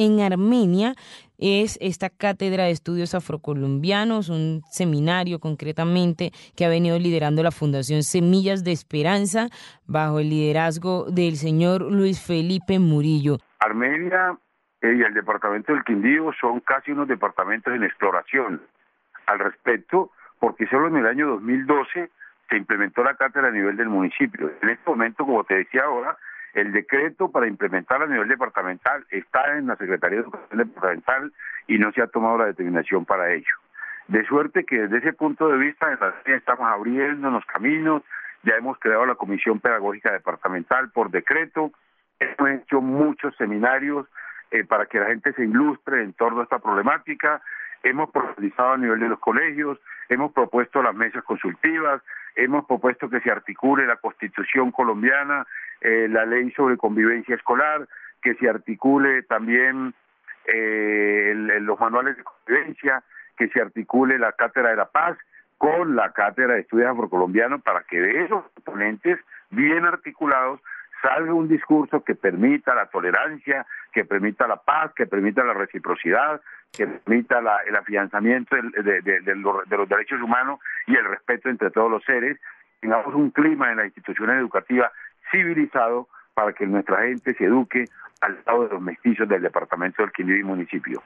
en 0.00 0.20
Armenia 0.20 0.94
es 1.36 1.78
esta 1.80 2.08
cátedra 2.08 2.64
de 2.64 2.70
estudios 2.70 3.14
afrocolombianos, 3.14 4.30
un 4.30 4.62
seminario 4.70 5.40
concretamente 5.40 6.30
que 6.56 6.64
ha 6.64 6.70
venido 6.70 6.98
liderando 6.98 7.42
la 7.42 7.50
Fundación 7.50 8.02
Semillas 8.02 8.64
de 8.64 8.72
Esperanza 8.72 9.48
bajo 9.86 10.20
el 10.20 10.30
liderazgo 10.30 11.04
del 11.10 11.36
señor 11.36 11.82
Luis 11.82 12.24
Felipe 12.24 12.78
Murillo. 12.78 13.36
Armenia 13.58 14.38
eh, 14.80 14.94
y 14.98 15.02
el 15.02 15.12
departamento 15.12 15.74
del 15.74 15.84
Quindío 15.84 16.30
son 16.40 16.60
casi 16.60 16.92
unos 16.92 17.06
departamentos 17.06 17.74
en 17.74 17.84
exploración 17.84 18.62
al 19.26 19.38
respecto, 19.38 20.10
porque 20.38 20.66
solo 20.68 20.88
en 20.88 20.96
el 20.96 21.06
año 21.06 21.28
2012 21.28 22.10
se 22.48 22.56
implementó 22.56 23.04
la 23.04 23.16
cátedra 23.16 23.48
a 23.48 23.52
nivel 23.52 23.76
del 23.76 23.90
municipio. 23.90 24.50
En 24.62 24.70
este 24.70 24.90
momento, 24.90 25.26
como 25.26 25.44
te 25.44 25.56
decía 25.56 25.82
ahora, 25.84 26.16
el 26.54 26.72
decreto 26.72 27.30
para 27.30 27.46
implementar 27.46 28.02
a 28.02 28.06
nivel 28.06 28.28
departamental 28.28 29.04
está 29.10 29.56
en 29.56 29.66
la 29.68 29.76
Secretaría 29.76 30.18
de 30.18 30.24
Educación 30.24 30.58
Departamental 30.58 31.32
y 31.66 31.78
no 31.78 31.92
se 31.92 32.02
ha 32.02 32.08
tomado 32.08 32.38
la 32.38 32.46
determinación 32.46 33.04
para 33.04 33.32
ello. 33.32 33.54
De 34.08 34.24
suerte 34.26 34.64
que 34.64 34.80
desde 34.80 34.98
ese 34.98 35.12
punto 35.12 35.48
de 35.48 35.58
vista 35.58 35.86
estamos 36.26 36.68
abriendo 36.68 37.30
los 37.30 37.44
caminos, 37.46 38.02
ya 38.42 38.54
hemos 38.56 38.78
creado 38.78 39.06
la 39.06 39.14
Comisión 39.14 39.60
Pedagógica 39.60 40.12
Departamental 40.12 40.90
por 40.90 41.10
decreto, 41.10 41.70
hemos 42.18 42.50
hecho 42.50 42.80
muchos 42.80 43.36
seminarios 43.36 44.06
eh, 44.50 44.64
para 44.64 44.86
que 44.86 44.98
la 44.98 45.06
gente 45.06 45.32
se 45.34 45.44
ilustre 45.44 46.02
en 46.02 46.12
torno 46.14 46.40
a 46.40 46.44
esta 46.44 46.58
problemática, 46.58 47.40
hemos 47.82 48.10
profundizado 48.10 48.72
a 48.72 48.78
nivel 48.78 49.00
de 49.00 49.08
los 49.08 49.18
colegios, 49.18 49.78
hemos 50.08 50.32
propuesto 50.32 50.82
las 50.82 50.94
mesas 50.94 51.24
consultivas, 51.24 52.02
hemos 52.36 52.64
propuesto 52.66 53.08
que 53.08 53.20
se 53.20 53.30
articule 53.30 53.86
la 53.86 53.96
Constitución 53.96 54.70
colombiana, 54.70 55.46
eh, 55.80 56.08
la 56.10 56.26
ley 56.26 56.50
sobre 56.52 56.76
convivencia 56.76 57.34
escolar, 57.34 57.88
que 58.22 58.34
se 58.34 58.48
articule 58.48 59.22
también 59.22 59.94
eh, 60.46 61.32
los 61.60 61.78
manuales 61.80 62.16
de 62.16 62.24
convivencia, 62.24 63.02
que 63.36 63.48
se 63.48 63.60
articule 63.60 64.18
la 64.18 64.32
Cátedra 64.32 64.70
de 64.70 64.76
la 64.76 64.90
Paz 64.90 65.16
con 65.56 65.96
la 65.96 66.12
Cátedra 66.12 66.54
de 66.54 66.60
Estudios 66.60 66.90
Afrocolombianos 66.90 67.62
para 67.62 67.82
que 67.82 68.00
de 68.00 68.24
esos 68.24 68.44
componentes 68.54 69.18
bien 69.50 69.84
articulados 69.84 70.60
salga 71.00 71.32
un 71.32 71.48
discurso 71.48 72.02
que 72.04 72.14
permita 72.14 72.74
la 72.74 72.86
tolerancia, 72.86 73.66
que 73.92 74.04
permita 74.04 74.46
la 74.46 74.56
paz, 74.56 74.92
que 74.94 75.06
permita 75.06 75.44
la 75.44 75.54
reciprocidad, 75.54 76.40
que 76.72 76.86
permita 76.86 77.40
el 77.66 77.76
afianzamiento 77.76 78.56
de, 78.56 79.34
los, 79.36 79.88
derechos 79.88 80.20
humanos 80.20 80.60
y 80.86 80.96
el 80.96 81.04
respeto 81.04 81.48
entre 81.48 81.70
todos 81.70 81.90
los 81.90 82.04
seres, 82.04 82.38
tengamos 82.80 83.14
un 83.14 83.30
clima 83.30 83.70
en 83.70 83.78
las 83.78 83.86
instituciones 83.86 84.36
educativas 84.36 84.92
civilizado 85.30 86.08
para 86.34 86.52
que 86.52 86.66
nuestra 86.66 87.02
gente 87.02 87.34
se 87.34 87.44
eduque 87.44 87.84
al 88.20 88.38
lado 88.46 88.64
de 88.64 88.74
los 88.74 88.82
mestizos 88.82 89.28
del 89.28 89.42
departamento 89.42 90.02
del 90.02 90.12
Quindío 90.12 90.36
y 90.36 90.44
municipio. 90.44 91.02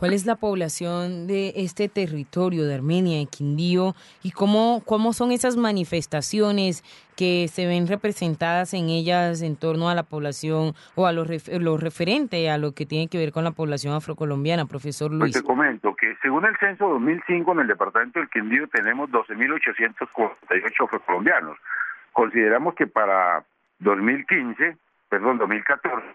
¿Cuál 0.00 0.14
es 0.14 0.24
la 0.24 0.36
población 0.36 1.26
de 1.26 1.52
este 1.56 1.90
territorio 1.90 2.64
de 2.64 2.74
Armenia, 2.74 3.20
y 3.20 3.26
Quindío, 3.26 3.92
y 4.22 4.30
cómo, 4.30 4.82
cómo 4.86 5.12
son 5.12 5.30
esas 5.30 5.58
manifestaciones 5.58 6.82
que 7.18 7.48
se 7.48 7.66
ven 7.66 7.86
representadas 7.86 8.72
en 8.72 8.88
ellas 8.88 9.42
en 9.42 9.56
torno 9.56 9.90
a 9.90 9.94
la 9.94 10.04
población 10.04 10.72
o 10.94 11.06
a 11.06 11.12
lo, 11.12 11.26
lo 11.58 11.76
referente 11.76 12.48
a 12.48 12.56
lo 12.56 12.72
que 12.72 12.86
tiene 12.86 13.08
que 13.08 13.18
ver 13.18 13.30
con 13.30 13.44
la 13.44 13.50
población 13.50 13.92
afrocolombiana, 13.92 14.64
profesor 14.64 15.10
Luis? 15.10 15.34
Pues 15.34 15.42
te 15.42 15.46
comento 15.46 15.94
que 15.94 16.16
según 16.22 16.46
el 16.46 16.56
censo 16.56 16.88
2005 16.88 17.52
en 17.52 17.60
el 17.60 17.66
departamento 17.66 18.20
del 18.20 18.30
Quindío 18.30 18.68
tenemos 18.68 19.10
12.848 19.10 20.82
afrocolombianos. 20.82 21.58
Consideramos 22.14 22.74
que 22.74 22.86
para 22.86 23.44
2015, 23.80 24.78
perdón, 25.10 25.36
2014, 25.36 26.06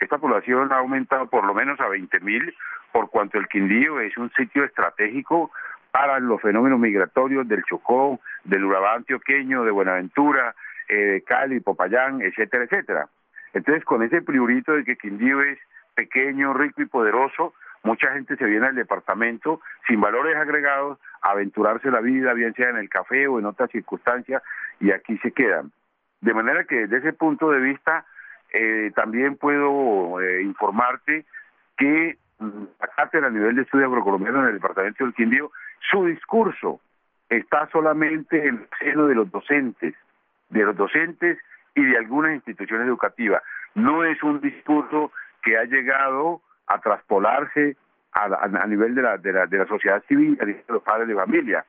esta 0.00 0.18
población 0.18 0.72
ha 0.72 0.78
aumentado 0.78 1.28
por 1.28 1.44
lo 1.44 1.54
menos 1.54 1.80
a 1.80 1.88
20.000, 1.88 2.54
por 2.92 3.10
cuanto 3.10 3.38
el 3.38 3.48
Quindío 3.48 4.00
es 4.00 4.16
un 4.16 4.30
sitio 4.32 4.64
estratégico 4.64 5.50
para 5.90 6.18
los 6.20 6.40
fenómenos 6.42 6.78
migratorios 6.78 7.48
del 7.48 7.62
Chocó, 7.64 8.20
del 8.44 8.64
Urabá 8.64 8.94
antioqueño, 8.94 9.64
de 9.64 9.70
Buenaventura, 9.70 10.54
eh, 10.88 10.94
de 10.94 11.22
Cali, 11.22 11.60
Popayán, 11.60 12.20
etcétera, 12.20 12.64
etcétera. 12.64 13.08
Entonces, 13.54 13.84
con 13.84 14.02
ese 14.02 14.20
priorito 14.20 14.72
de 14.72 14.84
que 14.84 14.96
Quindío 14.96 15.40
es 15.42 15.58
pequeño, 15.94 16.52
rico 16.52 16.82
y 16.82 16.86
poderoso, 16.86 17.54
mucha 17.82 18.12
gente 18.12 18.36
se 18.36 18.44
viene 18.44 18.66
al 18.66 18.74
departamento 18.74 19.60
sin 19.86 20.00
valores 20.00 20.36
agregados 20.36 20.98
a 21.22 21.30
aventurarse 21.30 21.90
la 21.90 22.00
vida, 22.00 22.34
bien 22.34 22.52
sea 22.54 22.68
en 22.68 22.76
el 22.76 22.90
café 22.90 23.26
o 23.26 23.38
en 23.38 23.46
otras 23.46 23.70
circunstancias, 23.70 24.42
y 24.80 24.90
aquí 24.90 25.16
se 25.18 25.32
quedan. 25.32 25.72
De 26.20 26.34
manera 26.34 26.64
que 26.64 26.86
desde 26.86 26.98
ese 26.98 27.12
punto 27.12 27.50
de 27.50 27.60
vista 27.60 28.04
eh, 28.52 28.90
también 28.94 29.36
puedo 29.36 30.20
eh, 30.20 30.42
informarte 30.42 31.24
que 31.76 32.16
mm, 32.38 32.62
la 32.80 32.88
cátedra 32.88 33.28
a 33.28 33.30
nivel 33.30 33.56
de 33.56 33.62
estudio 33.62 33.86
agrocolombiano 33.86 34.40
en 34.40 34.48
el 34.48 34.54
departamento 34.54 35.04
del 35.04 35.14
Quindío, 35.14 35.50
su 35.90 36.04
discurso 36.06 36.80
está 37.28 37.68
solamente 37.70 38.46
en 38.46 38.56
el 38.56 38.68
seno 38.78 39.06
de 39.06 39.14
los 39.14 39.30
docentes, 39.30 39.94
de 40.48 40.64
los 40.64 40.76
docentes 40.76 41.38
y 41.74 41.84
de 41.84 41.98
algunas 41.98 42.34
instituciones 42.34 42.86
educativas. 42.86 43.42
No 43.74 44.04
es 44.04 44.22
un 44.22 44.40
discurso 44.40 45.12
que 45.42 45.58
ha 45.58 45.64
llegado 45.64 46.40
a 46.66 46.80
traspolarse 46.80 47.76
a, 48.12 48.66
nivel 48.66 48.94
de 48.94 49.02
la, 49.02 49.18
de 49.18 49.32
la, 49.32 49.46
de 49.46 49.58
la 49.58 49.66
sociedad 49.66 50.02
civil, 50.08 50.36
de 50.36 50.64
los 50.68 50.82
padres 50.82 51.06
de 51.06 51.14
familia, 51.14 51.66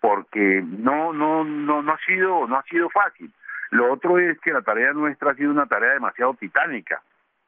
porque 0.00 0.62
no, 0.62 1.12
no, 1.14 1.42
no, 1.42 1.82
no 1.82 1.92
ha 1.92 1.98
sido, 2.04 2.46
no 2.46 2.58
ha 2.58 2.62
sido 2.64 2.90
fácil. 2.90 3.32
Lo 3.70 3.92
otro 3.92 4.18
es 4.18 4.38
que 4.40 4.52
la 4.52 4.62
tarea 4.62 4.92
nuestra 4.92 5.32
ha 5.32 5.34
sido 5.34 5.50
una 5.50 5.66
tarea 5.66 5.92
demasiado 5.92 6.34
titánica. 6.34 7.02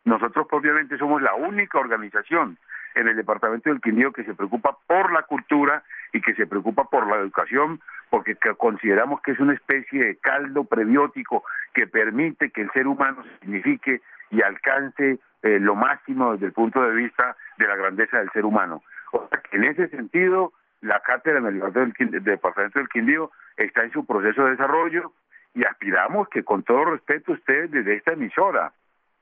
Nosotros 0.04 0.46
propiamente 0.48 0.98
somos 0.98 1.22
la 1.22 1.34
única 1.34 1.78
organización 1.78 2.58
en 2.94 3.08
el 3.08 3.16
departamento 3.16 3.70
del 3.70 3.80
Quindío 3.80 4.12
que 4.12 4.24
se 4.24 4.34
preocupa 4.34 4.76
por 4.86 5.12
la 5.12 5.22
cultura 5.22 5.82
y 6.12 6.20
que 6.20 6.34
se 6.34 6.46
preocupa 6.46 6.84
por 6.84 7.06
la 7.06 7.16
educación, 7.16 7.80
porque 8.10 8.36
consideramos 8.56 9.20
que 9.20 9.32
es 9.32 9.40
una 9.40 9.54
especie 9.54 10.04
de 10.04 10.16
caldo 10.16 10.64
prebiótico 10.64 11.44
que 11.74 11.86
permite 11.86 12.50
que 12.50 12.62
el 12.62 12.70
ser 12.70 12.86
humano 12.86 13.22
signifique 13.40 14.00
y 14.30 14.42
alcance 14.42 15.18
eh, 15.42 15.58
lo 15.60 15.74
máximo 15.74 16.32
desde 16.32 16.46
el 16.46 16.52
punto 16.52 16.82
de 16.82 16.94
vista 16.94 17.36
de 17.58 17.68
la 17.68 17.76
grandeza 17.76 18.18
del 18.18 18.30
ser 18.30 18.44
humano. 18.44 18.82
O 19.12 19.28
sea 19.28 19.40
que 19.40 19.56
en 19.56 19.64
ese 19.64 19.88
sentido, 19.88 20.52
la 20.80 21.00
cátedra 21.00 21.38
en 21.38 21.46
el 21.46 22.24
departamento 22.24 22.78
del 22.78 22.88
Quindío 22.88 23.30
está 23.56 23.84
en 23.84 23.92
su 23.92 24.04
proceso 24.06 24.44
de 24.44 24.52
desarrollo 24.52 25.12
y 25.54 25.64
aspiramos 25.64 26.28
que 26.28 26.44
con 26.44 26.62
todo 26.62 26.84
respeto 26.86 27.32
ustedes 27.32 27.70
desde 27.70 27.96
esta 27.96 28.12
emisora, 28.12 28.72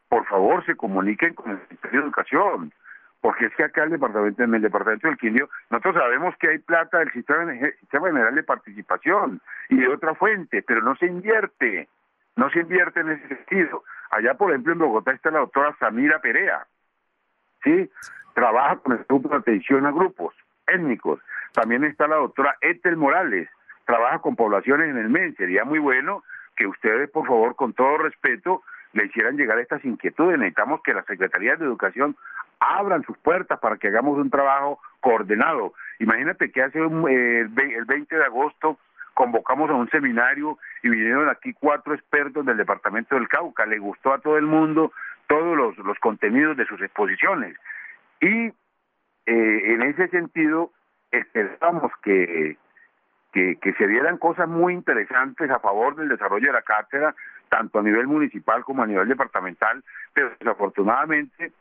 por 0.09 0.27
favor 0.27 0.65
se 0.67 0.77
comuniquen 0.77 1.35
con 1.35 1.51
el 1.53 1.61
Ministerio 1.69 2.01
de 2.01 2.07
Educación, 2.07 2.73
porque 3.21 3.47
es 3.47 3.55
que 3.57 3.65
acá 3.65 3.85
el 3.85 3.91
departamento, 3.91 4.43
en 4.43 4.55
el 4.55 4.63
departamento 4.63 5.09
del 5.09 5.17
Quindío, 5.17 5.49
nosotros 5.71 5.97
sabemos 5.97 6.37
que 6.39 6.49
hay 6.49 6.59
plata 6.59 6.99
del 6.99 7.13
sistema, 7.13 7.53
general 7.91 8.35
de 8.35 8.43
participación 8.43 9.41
y 9.69 9.79
de 9.79 9.89
otra 9.89 10.15
fuente, 10.15 10.63
pero 10.63 10.83
no 10.83 10.95
se 10.97 11.07
invierte, 11.07 11.89
no 12.37 12.51
se 12.51 12.61
invierte 12.61 13.01
en 13.01 13.11
ese 13.11 13.29
sentido. 13.29 13.83
Allá, 14.11 14.35
por 14.35 14.51
ejemplo, 14.51 14.73
en 14.73 14.79
Bogotá 14.79 15.13
está 15.13 15.31
la 15.31 15.41
doctora 15.41 15.75
Samira 15.79 16.21
Perea, 16.21 16.67
¿sí? 17.65 17.91
Trabaja 18.35 18.77
con 18.77 18.93
el 18.93 19.05
grupo 19.09 19.31
de 19.31 19.37
atención 19.37 19.87
a 19.87 19.91
grupos 19.91 20.35
étnicos. 20.67 21.21
También 21.53 21.85
está 21.85 22.07
la 22.07 22.17
doctora 22.17 22.57
Ethel 22.61 22.97
Morales, 22.97 23.49
trabaja 23.87 24.19
con 24.19 24.37
poblaciones 24.37 24.91
en 24.91 24.99
el 24.99 25.09
MEN. 25.09 25.35
Sería 25.37 25.65
muy 25.65 25.79
bueno 25.79 26.23
que 26.57 26.67
ustedes, 26.67 27.09
por 27.11 27.27
favor, 27.27 27.57
con 27.57 27.73
todo 27.73 27.99
respeto, 27.99 28.63
le 28.93 29.07
hicieran 29.07 29.37
llegar 29.37 29.59
estas 29.59 29.85
inquietudes. 29.85 30.39
Necesitamos 30.39 30.83
que 30.83 30.95
las 30.95 31.07
secretarías 31.07 31.59
de 31.59 31.65
educación 31.65 32.17
abran 32.61 33.03
sus 33.05 33.17
puertas 33.19 33.59
para 33.61 33.77
que 33.77 33.89
hagamos 33.89 34.19
un 34.19 34.31
trabajo 34.31 34.81
coordinado. 35.01 35.75
Imagínate 36.01 36.51
que 36.51 36.63
hace 36.63 36.79
eh, 36.79 37.41
el 37.41 37.85
20 37.85 38.17
de 38.17 38.25
agosto 38.25 38.79
convocamos 39.15 39.71
a 39.71 39.75
un 39.75 39.89
seminario 39.91 40.59
y 40.83 40.91
vinieron 40.91 41.29
aquí 41.29 41.55
cuatro 41.55 41.95
expertos 41.95 42.45
del 42.45 42.57
departamento 42.57 43.15
del 43.15 43.29
Cauca. 43.29 43.65
Le 43.67 43.79
gustó 43.79 44.13
a 44.13 44.19
todo 44.19 44.37
el 44.37 44.47
mundo 44.47 44.93
todos 45.27 45.57
los, 45.57 45.77
los 45.79 45.99
contenidos 45.99 46.57
de 46.57 46.67
sus 46.67 46.81
exposiciones. 46.83 47.57
Y 48.21 48.49
eh, 48.49 48.53
en 49.27 49.83
ese 49.83 50.09
sentido, 50.09 50.71
esperamos 51.11 51.93
que, 52.03 52.57
que, 53.61 53.75
se 53.75 53.87
dieran 53.87 54.17
cosas 54.17 54.49
muy 54.49 54.73
interesantes 54.73 55.51
a 55.51 55.59
favor 55.59 55.95
del 55.95 56.09
desarrollo 56.09 56.47
de 56.47 56.53
la 56.55 56.63
cátedra, 56.63 57.15
tanto 57.51 57.79
a 57.79 57.83
nivel 57.83 58.07
municipal 58.07 58.65
como 58.65 58.83
a 58.83 58.87
nivel 58.87 59.09
departamental, 59.09 59.85
pero 60.15 60.31
desafortunadamente 60.39 61.53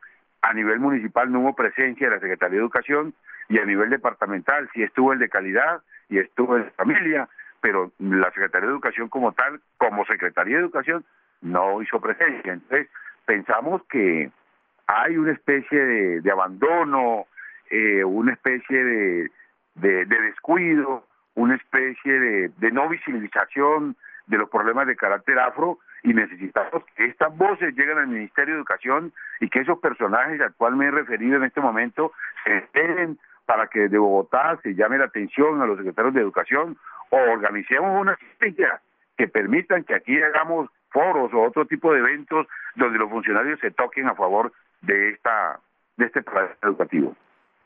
a 0.41 0.53
nivel 0.53 0.79
municipal 0.79 1.29
no 1.31 1.41
hubo 1.41 1.55
presencia 1.55 2.07
de 2.07 2.15
la 2.15 2.21
Secretaría 2.21 2.57
de 2.57 2.61
Educación 2.61 3.13
y 3.49 3.59
a 3.59 3.65
nivel 3.65 3.89
departamental 3.89 4.69
sí 4.73 4.83
estuvo 4.83 5.11
el 5.11 5.19
de 5.19 5.27
calidad 5.27 5.81
y 6.07 6.19
estuvo 6.19 6.55
el 6.55 6.65
de 6.65 6.71
familia, 6.71 7.27
pero 7.59 7.91
la 7.99 8.31
Secretaría 8.31 8.67
de 8.67 8.73
Educación 8.73 9.09
como 9.09 9.33
tal, 9.33 9.59
como 9.77 10.05
Secretaría 10.05 10.55
de 10.55 10.63
Educación, 10.63 11.03
no 11.41 11.81
hizo 11.81 11.99
presencia. 11.99 12.53
Entonces, 12.53 12.87
pensamos 13.25 13.81
que 13.89 14.31
hay 14.87 15.17
una 15.17 15.33
especie 15.33 15.83
de, 16.21 16.31
abandono, 16.31 17.25
eh, 17.69 18.03
una 18.03 18.33
especie 18.33 18.83
de, 18.83 20.05
descuido, 20.05 21.05
una 21.35 21.55
especie 21.55 22.19
de, 22.19 22.71
no 22.71 22.89
visibilización 22.89 23.95
de 24.27 24.37
los 24.37 24.49
problemas 24.49 24.87
de 24.87 24.95
carácter 24.95 25.37
afro 25.39 25.79
y 26.03 26.13
necesitamos 26.13 26.83
que 26.95 27.05
estas 27.05 27.35
voces 27.37 27.75
lleguen 27.75 27.97
al 27.97 28.07
Ministerio 28.07 28.55
de 28.55 28.59
Educación 28.59 29.13
y 29.39 29.49
que 29.49 29.59
esos 29.59 29.79
personajes 29.79 30.41
al 30.41 30.53
cual 30.55 30.75
me 30.75 30.85
he 30.85 30.91
referido 30.91 31.37
en 31.37 31.43
este 31.43 31.61
momento 31.61 32.11
se 32.43 32.57
enteren 32.57 33.19
para 33.45 33.67
que 33.67 33.87
de 33.87 33.97
Bogotá 33.97 34.57
se 34.63 34.73
llame 34.73 34.97
la 34.97 35.05
atención 35.05 35.61
a 35.61 35.65
los 35.65 35.77
secretarios 35.77 36.13
de 36.13 36.21
Educación 36.21 36.77
o 37.09 37.17
organicemos 37.17 38.01
una 38.01 38.13
estrategia 38.13 38.81
que 39.17 39.27
permitan 39.27 39.83
que 39.83 39.95
aquí 39.95 40.19
hagamos 40.21 40.69
foros 40.89 41.33
o 41.33 41.41
otro 41.41 41.65
tipo 41.65 41.93
de 41.93 41.99
eventos 41.99 42.47
donde 42.75 42.97
los 42.97 43.09
funcionarios 43.09 43.59
se 43.59 43.71
toquen 43.71 44.07
a 44.07 44.15
favor 44.15 44.51
de 44.81 45.09
esta 45.09 45.59
de 45.97 46.05
este 46.05 46.21
plan 46.23 46.49
educativo. 46.61 47.15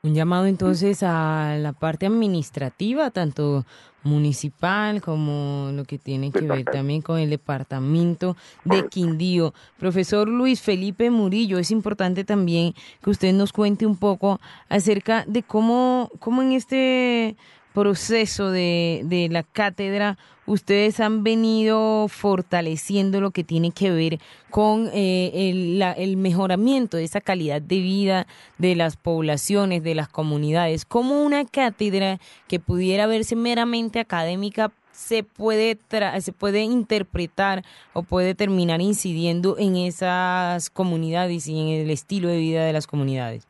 Un 0.01 0.15
llamado 0.15 0.45
entonces 0.45 1.03
a 1.03 1.57
la 1.59 1.73
parte 1.73 2.05
administrativa, 2.05 3.11
tanto 3.11 3.65
municipal 4.03 5.01
como 5.01 5.71
lo 5.73 5.83
que 5.83 5.97
tiene 5.97 6.31
que 6.31 6.39
ver 6.39 6.63
también 6.63 7.01
con 7.01 7.19
el 7.19 7.29
departamento 7.29 8.37
de 8.63 8.87
Quindío. 8.87 9.53
Profesor 9.77 10.29
Luis 10.29 10.61
Felipe 10.61 11.09
Murillo, 11.09 11.59
es 11.59 11.69
importante 11.69 12.23
también 12.23 12.73
que 13.03 13.09
usted 13.09 13.33
nos 13.33 13.51
cuente 13.51 13.85
un 13.85 13.97
poco 13.97 14.39
acerca 14.69 15.25
de 15.27 15.43
cómo, 15.43 16.09
cómo 16.19 16.43
en 16.43 16.53
este 16.53 17.35
proceso 17.73 18.51
de, 18.51 19.01
de 19.05 19.29
la 19.29 19.43
cátedra 19.43 20.17
ustedes 20.49 20.99
han 20.99 21.23
venido 21.23 22.07
fortaleciendo 22.07 23.21
lo 23.21 23.29
que 23.31 23.43
tiene 23.43 23.71
que 23.71 23.91
ver 23.91 24.17
con 24.49 24.87
eh, 24.93 25.31
el, 25.33 25.81
el, 25.81 26.17
mejoramiento 26.17 26.97
de 26.97 27.03
esa 27.03 27.21
calidad 27.21 27.61
de 27.61 27.79
vida 27.79 28.25
de 28.57 28.75
las 28.75 28.97
poblaciones, 28.97 29.83
de 29.83 29.93
las 29.93 30.09
comunidades. 30.09 30.85
¿Cómo 30.85 31.23
una 31.23 31.45
cátedra 31.45 32.17
que 32.47 32.59
pudiera 32.59 33.05
verse 33.05 33.35
meramente 33.35 33.99
académica 33.99 34.71
se 34.91 35.23
puede, 35.23 35.77
se 36.19 36.33
puede 36.33 36.61
interpretar 36.61 37.63
o 37.93 38.01
puede 38.01 38.33
terminar 38.33 38.81
incidiendo 38.81 39.55
en 39.59 39.75
esas 39.75 40.71
comunidades 40.71 41.47
y 41.47 41.59
en 41.59 41.81
el 41.81 41.91
estilo 41.91 42.27
de 42.27 42.37
vida 42.37 42.65
de 42.65 42.73
las 42.73 42.87
comunidades? 42.87 43.47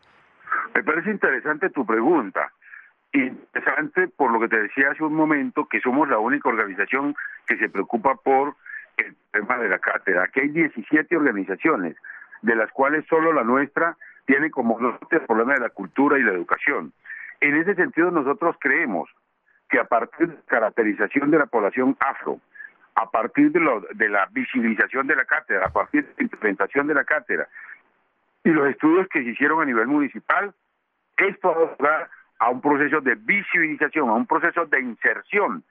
Me 0.76 0.84
parece 0.84 1.12
interesante 1.12 1.70
tu 1.70 1.86
pregunta 1.86 2.52
interesante 3.14 4.08
por 4.08 4.32
lo 4.32 4.40
que 4.40 4.48
te 4.48 4.62
decía 4.62 4.92
hace 4.92 5.04
un 5.04 5.16
momento, 5.16 5.68
que 5.68 5.80
somos 5.82 6.08
la 6.10 6.20
única 6.20 6.50
organización 6.50 7.16
que 7.48 7.58
se 7.58 7.70
preocupa 7.70 8.16
por 8.16 8.56
el 8.98 9.16
tema 9.32 9.58
de 9.58 9.70
la 9.70 9.80
cátedra. 9.80 10.24
Aquí 10.24 10.42
hay 10.42 10.50
17 10.50 11.16
organizaciones, 11.16 11.96
de 12.42 12.56
las 12.56 12.72
cuales 12.72 13.06
solo 13.08 13.34
la 13.34 13.44
nuestra 13.44 13.98
tiene 14.26 14.52
como 14.52 14.80
norte 14.80 15.16
el 15.16 15.26
problema 15.26 15.54
de 15.54 15.62
la 15.62 15.70
cultura 15.70 16.20
y 16.20 16.24
la 16.24 16.32
educación. 16.32 16.94
En 17.42 17.56
ese 17.56 17.76
sentido, 17.76 18.12
nosotros 18.12 18.56
creemos 18.60 19.10
que 19.70 19.80
a 19.80 19.86
partir 19.86 20.28
de 20.28 20.36
la 20.36 20.42
caracterización 20.48 21.32
de 21.32 21.40
la 21.40 21.46
población 21.46 21.96
afro, 22.00 22.40
a 22.96 23.10
partir 23.10 23.52
de, 23.52 23.60
lo, 23.60 23.82
de 23.94 24.10
la 24.10 24.28
visibilización 24.32 25.08
de 25.08 25.16
la 25.16 25.26
cátedra, 25.26 25.68
a 25.68 25.70
partir 25.70 26.06
de 26.06 26.14
la 26.18 26.24
implementación 26.24 26.88
de 26.88 26.94
la 26.94 27.06
cátedra 27.06 27.48
y 28.44 28.50
los 28.50 28.68
estudios 28.68 29.08
que 29.10 29.24
se 29.24 29.30
hicieron 29.30 29.62
a 29.62 29.66
nivel 29.66 29.88
municipal, 29.88 30.54
esto 31.18 31.76
va 31.84 31.98
a 31.98 32.10
a 32.40 32.50
un 32.50 32.62
proceso 32.62 33.02
de 33.02 33.16
visibilización, 33.16 34.10
a 34.10 34.14
un 34.14 34.26
proceso 34.26 34.66
de 34.66 34.80
inserción 34.80 35.64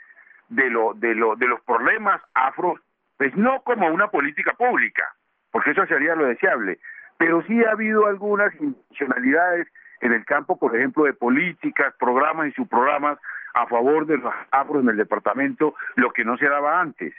de, 0.48 0.70
lo, 0.70 0.94
de, 0.94 1.14
lo, 1.14 1.36
de 1.36 1.46
los 1.46 1.60
problemas 1.62 2.20
afro, 2.34 2.78
pues 3.16 3.34
no 3.36 3.62
como 3.62 3.88
una 3.88 4.08
política 4.08 4.52
pública, 4.52 5.04
porque 5.50 5.72
eso 5.72 5.86
sería 5.86 6.14
lo 6.14 6.26
deseable, 6.26 6.78
pero 7.16 7.42
sí 7.42 7.64
ha 7.64 7.72
habido 7.72 8.06
algunas 8.06 8.54
intencionalidades 8.60 9.66
en 10.00 10.12
el 10.12 10.24
campo, 10.24 10.58
por 10.58 10.76
ejemplo, 10.76 11.04
de 11.04 11.14
políticas, 11.14 11.94
programas 11.98 12.48
y 12.48 12.52
subprogramas 12.52 13.18
a 13.54 13.66
favor 13.66 14.06
de 14.06 14.18
los 14.18 14.32
afros 14.52 14.82
en 14.82 14.90
el 14.90 14.96
departamento, 14.96 15.74
lo 15.96 16.12
que 16.12 16.24
no 16.24 16.36
se 16.36 16.48
daba 16.48 16.80
antes. 16.80 17.12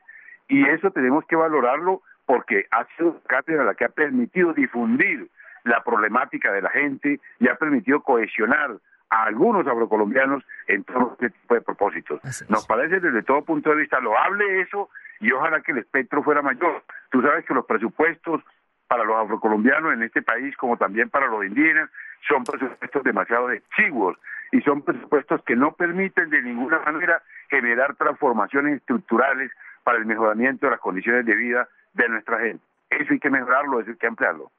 Y 0.47 0.65
eso 0.67 0.91
tenemos 0.91 1.25
que 1.25 1.35
valorarlo 1.35 2.01
porque 2.25 2.65
ha 2.71 2.85
sido 2.95 3.21
cátedra 3.27 3.63
la 3.63 3.75
que 3.75 3.85
ha 3.85 3.89
permitido 3.89 4.53
difundir 4.53 5.27
la 5.63 5.83
problemática 5.83 6.51
de 6.51 6.61
la 6.61 6.69
gente 6.69 7.19
y 7.39 7.47
ha 7.47 7.55
permitido 7.55 8.01
cohesionar 8.01 8.77
a 9.09 9.23
algunos 9.23 9.65
afrocolombianos 9.65 10.43
en 10.67 10.83
todo 10.83 11.13
este 11.13 11.31
tipo 11.31 11.55
de 11.55 11.61
propósitos. 11.61 12.21
Nos 12.49 12.65
parece 12.67 12.99
desde 12.99 13.23
todo 13.23 13.43
punto 13.43 13.71
de 13.71 13.77
vista 13.77 13.99
loable 13.99 14.61
eso 14.61 14.89
y 15.19 15.31
ojalá 15.31 15.61
que 15.61 15.71
el 15.71 15.79
espectro 15.79 16.23
fuera 16.23 16.41
mayor. 16.41 16.83
Tú 17.09 17.21
sabes 17.21 17.45
que 17.45 17.53
los 17.53 17.65
presupuestos 17.65 18.41
para 18.87 19.03
los 19.03 19.15
afrocolombianos 19.17 19.93
en 19.93 20.03
este 20.03 20.21
país, 20.21 20.55
como 20.57 20.77
también 20.77 21.09
para 21.09 21.27
los 21.27 21.45
indígenas, 21.45 21.89
son 22.27 22.43
presupuestos 22.43 23.03
demasiado 23.03 23.51
exiguos 23.51 24.17
y 24.51 24.61
son 24.61 24.81
presupuestos 24.81 25.43
que 25.43 25.55
no 25.55 25.73
permiten 25.73 26.29
de 26.29 26.41
ninguna 26.41 26.79
manera 26.79 27.21
generar 27.49 27.95
transformaciones 27.95 28.77
estructurales 28.77 29.51
para 29.83 29.97
el 29.97 30.05
mejoramiento 30.05 30.65
de 30.65 30.71
las 30.71 30.79
condiciones 30.79 31.25
de 31.25 31.35
vida 31.35 31.67
de 31.93 32.09
nuestra 32.09 32.39
gente. 32.39 32.63
Eso 32.89 33.13
hay 33.13 33.19
que 33.19 33.29
mejorarlo, 33.29 33.79
eso 33.79 33.91
hay 33.91 33.97
que 33.97 34.07
ampliarlo. 34.07 34.51